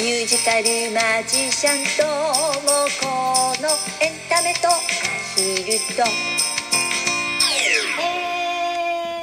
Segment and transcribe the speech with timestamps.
[0.00, 3.68] ミュージカルマジシャンともこの
[4.00, 4.70] エンタメとア
[5.36, 6.02] ヒルと。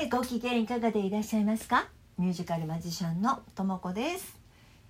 [0.00, 1.88] えー、ご機嫌いかがでいらっしゃいますか？
[2.16, 4.38] ミュージカルマジシャンのともこです。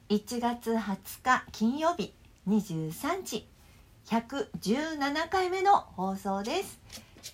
[0.08, 2.14] 1月20日金曜日
[2.48, 3.48] 23時
[4.06, 6.78] 117回目の放送です。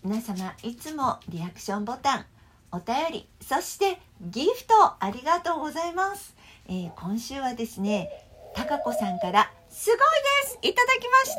[0.03, 2.25] 皆様いつもリアクションボタン
[2.73, 6.35] お便りそしてギフトありがとうございます、
[6.67, 8.28] えー今週はですね
[8.59, 10.59] たかこさんからすごいです。
[10.63, 11.37] いただきまし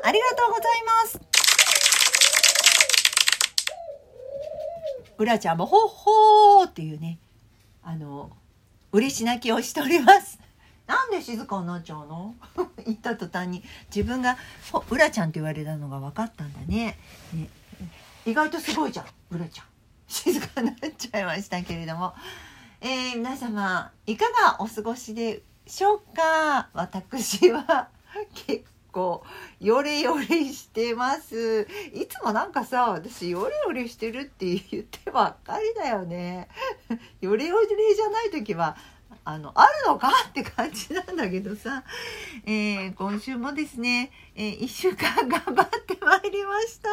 [0.00, 0.08] た。
[0.08, 1.20] ありがとうございます。
[5.18, 7.18] うらちゃんもほっほーっていうね。
[7.82, 8.30] あの
[8.92, 10.38] 嬉し泣きをしております。
[10.86, 12.34] なんで静かになっちゃうの？
[12.86, 13.62] 言った途端に。
[13.94, 14.38] 自分が
[14.72, 16.98] ほうらちゃんって言われたのが分かったんだね。
[17.34, 17.50] ね。
[18.24, 19.66] 意外とすごいじゃんうらちゃん。
[20.08, 22.14] 静かになっちゃいましたけれども、
[22.80, 26.68] えー皆様いかがお過ごしでしょうか。
[26.74, 27.88] 私は
[28.46, 29.24] 結構
[29.60, 31.66] ヨレヨレしてます。
[31.94, 36.48] いつもなんかさ私ヨレヨレしてるって言ってばっかりだよね。
[37.20, 38.76] ヨレヨレじゃない時は
[39.24, 41.82] あのあるのかって感じなんだけどさ、
[42.44, 46.90] えー今週もですね、えー、1週間頑張ってまいりました。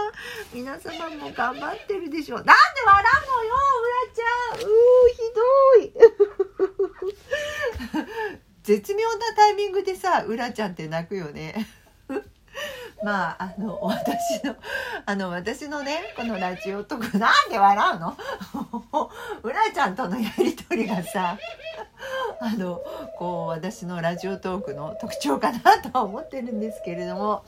[0.54, 2.44] 皆様も頑張ってるでしょう。
[2.44, 2.54] なんで
[2.86, 4.60] 笑うのようらちゃん。
[4.60, 7.12] うーひどい。
[8.64, 11.68] 絶妙なタイミングでさうらちゃんって泣くよね
[13.04, 14.56] まああの私の
[15.06, 18.18] あの私のねこのラジオトークなんで笑うの？
[19.44, 21.38] うらちゃんとのやり取りがさ
[22.40, 22.82] あの
[23.18, 27.44] こう私のラジオトークの特徴かなとは思ってるんですけれども。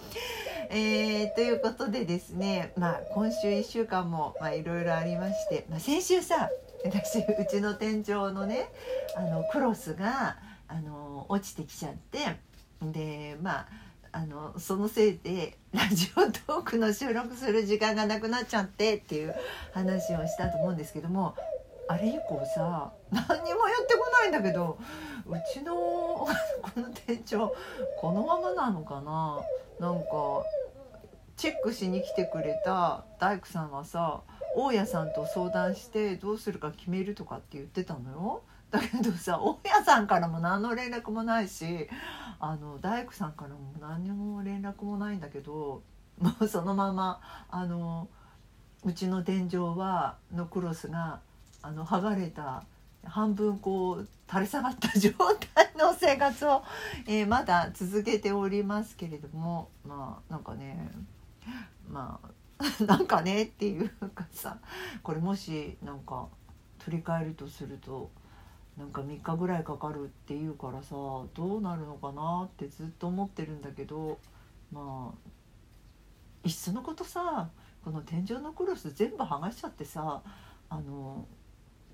[0.69, 6.49] えーということでですね、まあ、今週1週間もまあいろいろありまして、まあ、先週さ
[6.83, 8.71] 私うちの天井のね
[9.15, 10.37] あのクロスが
[10.73, 12.17] あの落ちてきちゃって
[12.81, 13.67] でまあ
[14.11, 19.35] あのそのせいで ラジオトークの収録する時間がなくなっちゃってっていう
[19.71, 21.35] 話をしたと思うんですけども
[21.87, 24.79] あれ以降さ何にもやってこないんだけど
[25.27, 25.75] うちの
[26.25, 26.27] こ
[26.75, 27.55] の店長
[28.01, 29.41] このままなのかな？
[29.79, 30.09] なんか
[31.35, 34.21] チェックしに来てくれた大工さんはさ
[34.55, 38.43] 大家さんと相談してどうするか決めるとかって言ってたのよ。
[38.73, 41.87] だけどさ大家さんからも何の連絡もないし
[42.39, 45.83] あの大工さんからも何にも連絡もないんだけど
[46.19, 48.07] もうそのままあの
[48.83, 51.19] うちの天井はのクロスが
[51.61, 52.63] あの剥がれた
[53.05, 55.11] 半分こう垂れ下がった状
[55.53, 56.63] 態の生活を、
[57.05, 60.89] えーまだ続けておりますけれどもまあなんかね
[61.87, 62.33] まあ
[62.83, 64.57] なんかねっていうかさ
[65.03, 66.27] これもしなんか
[66.79, 68.09] 取り替えるとすると
[68.77, 70.95] なんか3日ぐらいかかるっていうからさ
[71.33, 74.17] どうなるのかなってずっと思ってるんだけど
[74.71, 75.29] まあ
[76.43, 77.49] いっそのことさ
[77.83, 80.21] この天井のクロス全部剥がしちゃってさ
[80.69, 81.25] あの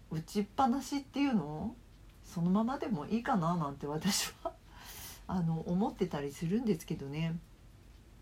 [0.09, 1.75] 打ちっぱなしっていうの
[2.23, 4.53] そのままでもいいかななんて私は
[5.27, 7.37] あの思ってたりするんですけどね。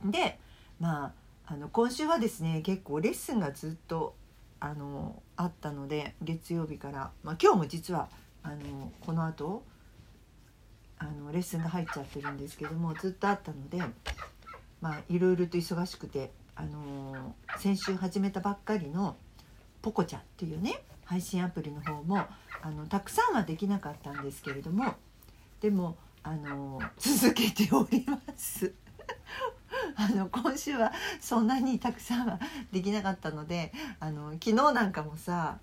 [0.03, 0.39] で
[0.79, 1.13] まあ
[1.45, 4.16] あの今週はですね結構レッスンがずっと
[4.59, 8.09] あのあったので月曜日から、まあ、今日も実は
[8.47, 9.63] あのこの後
[10.97, 13.79] あのレッスンが入っちゃってるんですけどもずっとあったので
[14.79, 19.17] まあいろいろと忙しくてあの先週始めたばっかりの
[19.81, 22.25] ポコちゃんっていうね配信アプリの方も
[22.61, 24.95] あのたくさんはできなかったんですけれども
[25.59, 28.73] でもあの続けております。
[29.95, 32.39] あの今週はそんなにたくさんは
[32.71, 35.59] できなかったのであの昨日なんかもさ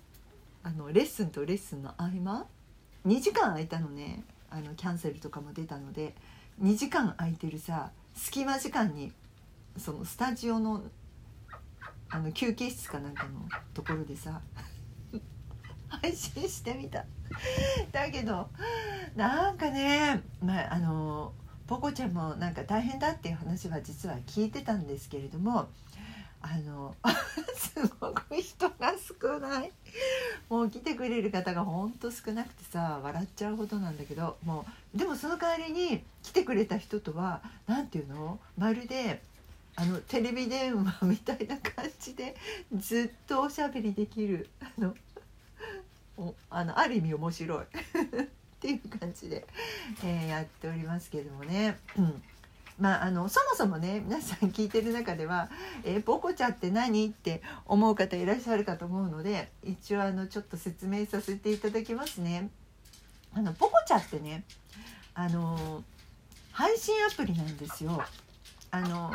[0.63, 2.45] あのレッスンとレッスンの合間
[3.05, 4.23] 2時間空いたのね。
[4.49, 6.13] あのキャンセルとかも出たので。
[6.61, 9.11] 2時間空いてるさ隙間時間に
[9.77, 10.83] そのスタジオの
[12.09, 13.41] あの休憩室かなんかの
[13.73, 14.39] ところでさ
[15.89, 17.05] 配信してみた。
[17.91, 18.49] だけど
[19.15, 21.33] なんかねまああの
[21.67, 25.67] ポコちゃんもなんか大変だっていう話は実は聞いてたんですけれども
[26.47, 26.95] あの
[27.57, 29.71] すごく人が少ない。
[30.49, 38.39] もう来てくれる方がほんと少なくてさ笑っちゃうほどなんだけどもうでもその代わりに来てくれた人とは何て言うの？
[38.57, 39.21] まるで
[39.75, 42.35] あのテレビ電話みたいな感じで
[42.77, 44.49] ずっとおしゃべりできる。
[44.61, 44.95] あの
[46.49, 47.65] あのある意味面白い。
[47.65, 47.67] っ
[48.59, 49.45] ていう感じで、
[50.03, 51.77] えーやっておりますけどもね。
[51.97, 52.23] うん。
[52.79, 55.49] まあ、あのそもそもね皆さん聞いてる中では
[55.85, 62.49] 「えー、ポコチャって何?」って思う方いらっしゃるかと思うので一応あのちょっと説明させていただきますね。
[63.33, 64.43] あのポコチャってね
[65.13, 65.83] あの
[66.51, 68.03] 配信アプリなんですよ。
[68.71, 69.11] あの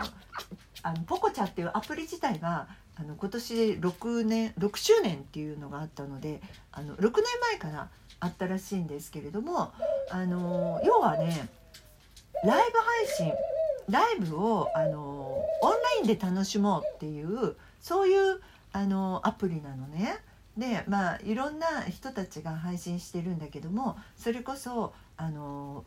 [0.83, 6.41] あのポコチャっていうアプリ自体があの今年で6年6周年っていうのがあったので
[6.73, 7.89] あの6年前から
[8.21, 9.73] あったらしいんですけれども
[10.11, 11.49] あの要はね
[12.45, 13.33] ライブ配信
[13.91, 18.41] ライブをあのオンラインで楽しもうっていうそういう
[18.73, 20.19] あのアプリなのね。
[20.57, 25.85] でまあいろんな人たちが配信してるんだけどもそれこそあの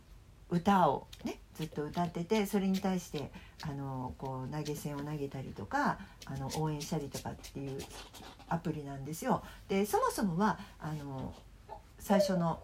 [0.49, 7.79] 歌をねずっと歌っててそれに対してあのこう投げ銭を投げたりとかあの応援したりとかっていう
[8.49, 9.43] アプリなんですよ。
[9.67, 11.33] でそもそもはあの
[11.99, 12.59] 最初の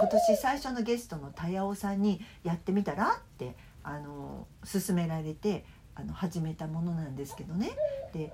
[0.00, 5.64] 今年最初のゲストのたやおさんにやってみたらってあの勧められて
[5.94, 7.70] あの始めたものなんですけどね。
[8.12, 8.32] で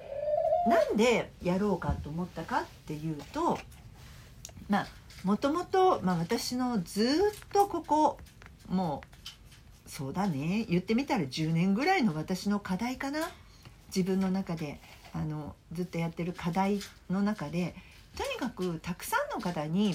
[0.69, 3.59] なんでやろうかと思ったかっていうと
[4.69, 4.87] まあ
[5.23, 8.19] もともと、ま、私のずっとここ
[8.69, 9.03] も
[9.87, 13.31] うそうだね言ってみたら10年ぐらいの私の課題かな
[13.95, 14.81] 自分の中で
[15.13, 16.81] あのずっとやってる課題
[17.11, 17.75] の中で
[18.17, 19.95] とにかくたくさんの方に、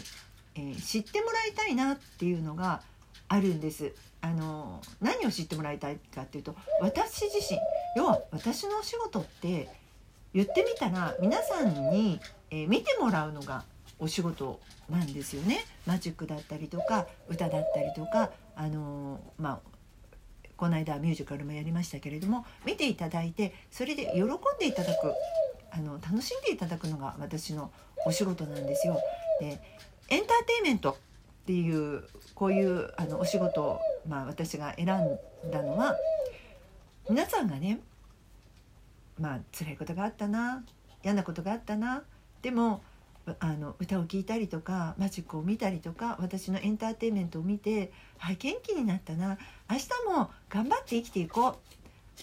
[0.55, 2.81] えー、知ってもらいたいなっていうのが
[3.29, 3.93] あるんです。
[4.21, 7.57] あの何を知ってもらいたいかっていうと私自身
[7.95, 9.69] 要は私のお仕事って
[10.33, 12.19] 言ってみたら皆さんに、
[12.51, 13.63] え、見てもらうのが
[13.97, 14.59] お仕事
[14.89, 19.69] なんですよねマジックだったりとか歌だったりとかあの、まあ
[20.57, 24.27] この間ミュージカルもやりましたけれども見ていただいてそれで喜ん
[24.59, 25.13] でいただく
[25.71, 27.71] あの楽しんでいただくのが私の
[28.05, 28.99] お仕事なんですよ。
[29.39, 29.61] で
[30.09, 30.97] エンターテイメント
[31.43, 32.03] っていう
[32.35, 34.89] こういうあのお仕事を、まあ、私が選ん
[35.51, 35.97] だのは
[37.09, 37.79] 皆さんがね
[39.19, 40.63] まあ辛いことがあったな
[41.03, 42.03] 嫌なことがあったな
[42.41, 42.81] でも
[43.39, 49.37] あの歌を聴いたりとかマジックを見たりとか私のエンターテインメントを見てはい元気になったな
[49.69, 51.59] 明日も頑張って生きていこ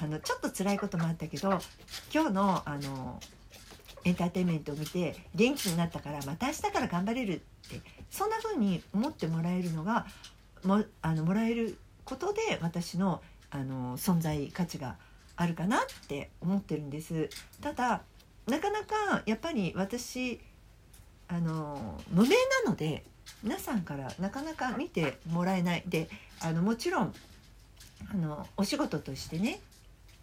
[0.01, 1.59] うあのちょっと辛いこともあったけど
[2.13, 3.21] 今日のあの
[4.07, 7.39] エンターテインメントを見て元気になったからまた明日から頑張れるっ
[7.69, 10.07] てそんな風に思ってもらえるのが
[10.63, 13.21] もあのもらえることで私の
[13.51, 14.97] あの存在価値が
[15.35, 17.29] あるかなって思ってるんです。
[17.61, 18.03] ただ
[18.47, 20.41] なかなかやっぱり私
[21.27, 22.29] あの無名
[22.65, 23.05] なので
[23.43, 25.83] 皆さんからなかなか見てもらえない。
[25.87, 26.09] で
[26.41, 27.15] あのもちろん
[28.09, 29.59] あのお仕事としてね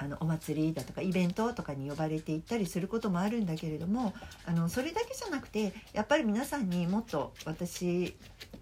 [0.04, 4.14] あのお祭りだとかイベントとかに呼ばれていったりすることもあるんだけれども
[4.46, 8.16] あのそれだけじゃなくてやっぱり皆さんにもっと私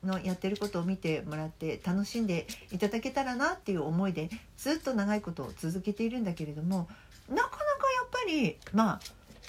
[0.04, 6.88] のやってることを見てもらって楽しんでいただけたらなっていう思いでずっと長いことを続けているんだけれども
[7.28, 9.00] なかなかやっぱりまあ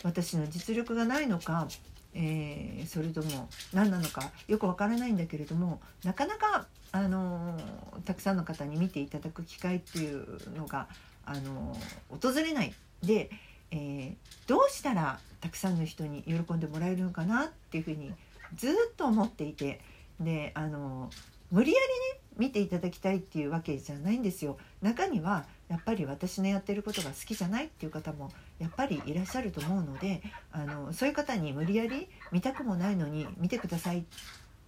[0.03, 1.69] 私の実力がないのか、
[2.15, 10.88] えー、それとも何なのかよくわからないんだけれどもなかなか、あのー、たくさんの方に見ていただく機会っていうのが、
[11.25, 11.77] あの、
[12.09, 12.75] 訪れない。
[13.03, 13.31] で、
[13.71, 18.13] えー、どうしたらたくさんの人に喜んでもらえるのかなっていうふうに
[18.55, 19.81] ずっと思っていて
[20.21, 21.11] であの
[21.51, 24.57] 無理やりね見ていただきたいっていうわけじゃないんですよ。
[24.81, 34.03] 中にはやっぱり私のやってることが好きじゃないっていう方もやっぱりいらっしゃると思うのであのそういう方に無理やり見たくもないのに見てくださいっ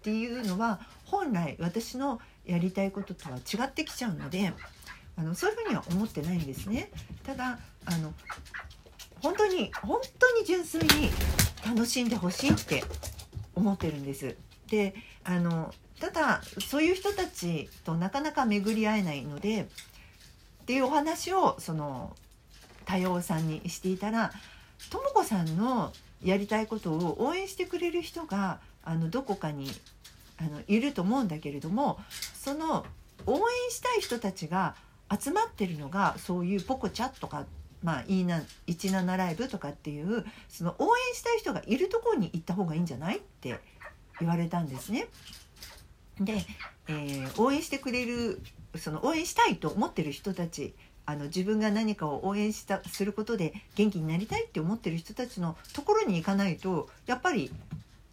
[0.02, 4.52] ていうのは本来私のやりたいこととは違ってきちゃうので
[5.16, 6.90] あのそういうふうには思ってないんですね。
[7.22, 8.12] ただあの
[9.22, 11.10] 本当に本当に純粋に
[11.66, 12.84] 楽しんでほしいって
[13.54, 14.36] 思ってるんです。
[14.68, 14.94] で
[15.24, 22.16] あのただそういう人たちとなかなか巡り合えないのでっていうお話をその
[22.84, 24.32] 多様さんにしていたら
[24.90, 25.92] とも子さんの
[26.22, 29.70] やりたいことを応援してくれる人があのどこかに
[30.38, 31.98] あのいると思うんだけれども
[32.34, 32.84] その
[33.26, 33.40] 応援
[33.70, 34.74] したい人たちが
[35.18, 37.44] 集まってるのがそういうポコチャとか
[37.82, 43.60] まあ、17ライブとかっていうその応援したい人がいるところに行った方がいいんじゃないって
[44.20, 45.06] 言われたんですね。
[46.18, 46.46] で、
[46.88, 48.40] えー、応援してくれる
[48.76, 50.74] その応援したいと思ってる人たち
[51.06, 57.52] あの自分が何かを応援したすることで元気になりたいって思ってる人たちのところに行かないとやっぱり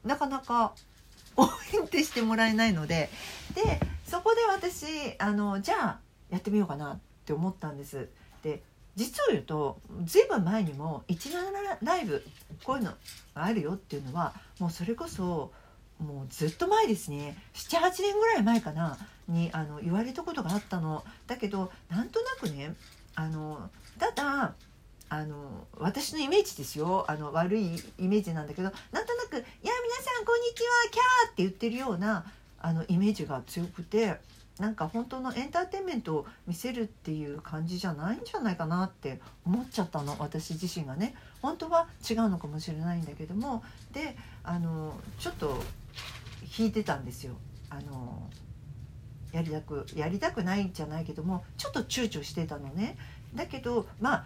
[0.03, 0.73] なかなか
[1.37, 3.09] 応援ってしてもらえないので
[3.55, 5.99] でそこで私あのじゃあ
[6.31, 8.09] やってみようかなって思ったんです。
[8.41, 8.63] で
[8.95, 12.23] 実を言うとずいぶん前にも17ライブ
[12.63, 12.97] こういうのが
[13.35, 15.51] あるよっていうのはもうそれこそ
[15.99, 17.37] もうずっと前ですね。
[17.53, 18.97] 78年ぐらい前かな
[19.27, 21.03] にあの言われたことがあったの。
[21.27, 22.75] だけどなんとなくね
[23.15, 23.69] あの
[23.99, 24.55] ただ
[25.09, 27.05] あの私のイメージですよ。
[27.07, 32.25] あの悪いイメージなんだけどなんとなく「いや皆さんこんにちはキャー」って言ってるような
[32.59, 34.19] あのイメージが強くて
[34.61, 45.57] なんか本当のエンターテインメントを見せるっていう感じじゃないんじゃないかなって思っちゃったの私自身がね本当は違うのかもしれないんだけどもであのちょっと
[46.59, 47.33] 引いてたんですよ。
[47.71, 48.29] あの
[49.31, 52.97] やりたくやりたくないんじゃないけどもちょっと躊躇してたのね。
[53.33, 54.25] だけどまあ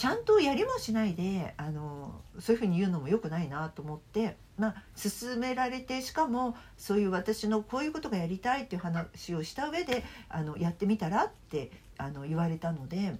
[0.00, 13.18] ちゃんとやりもしないであのそういうふうに言うのも良くないなと思って、まあ、勧められてしかもそういう私のこういうことがやりたいっていう話をした上であのやってみたらってあの言われたので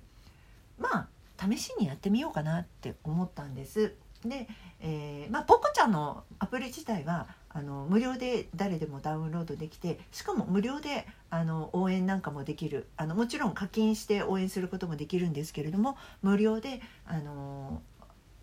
[0.78, 1.08] まあ
[1.38, 3.92] 試しにやってみようかなって思ったんです。
[4.25, 4.49] で、
[4.80, 17.83] えー、まあ、ポコちゃんのアプリ自体はあの無料で誰でもダウンロードできてしかも無料であの応援なんかもできるあのもちろん課金して応援することもできるんですけれども無料であの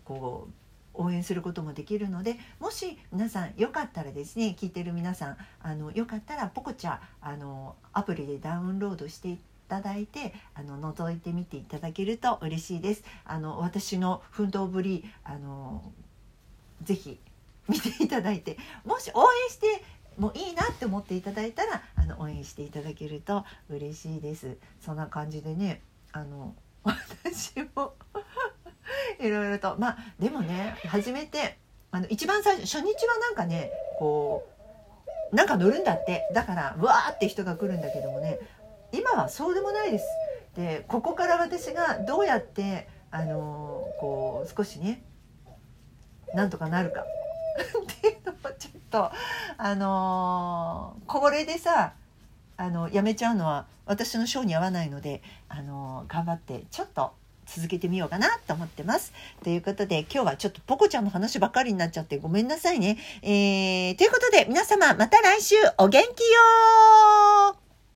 [0.04, 0.52] こう
[1.02, 9.38] 応援することもできるのでもし皆さんよかったらですね聞いてる皆さんあのよかったらポコチャあのアプリでダウンロードしてい
[9.68, 13.04] ただいてあの覗いてみていただけると嬉しいです。
[13.24, 15.82] あの私の奮闘ぶりあの
[16.82, 17.18] ぜひ
[17.68, 19.84] 見ていただいてもし応援して
[20.18, 24.56] もいいなって思っていただいたらあの応援していただけると嬉しいです。
[24.80, 25.82] そんな感じでね
[26.12, 27.94] あの私も
[29.20, 31.58] いろいろとまあでもね初めて
[31.90, 34.48] あの一番最初初日はなんかねこ
[35.32, 36.26] うなんか乗るんだって。
[36.32, 38.38] だからうわーって人が来るんだけどもね
[38.92, 40.06] 今はそうでもないです。
[40.56, 45.04] でここから私がどうやってあのこう少しね
[46.34, 47.04] なんとかなるか。
[47.62, 49.10] っていうのもちょっと
[49.56, 51.94] あのー、これでさ
[52.56, 57.12] あのやめちゃうのは私の性に合わないので、あのー、頑張ってちょっと
[57.46, 59.12] 続けてみようかなと思ってます。
[59.42, 62.98] ということで今日はちょっとポコちゃんの話ばっかりになっちゃってごめんなさいね。
[63.22, 67.67] えー、ということで皆様また来週お元気よ